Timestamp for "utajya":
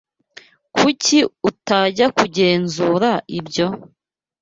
1.49-2.05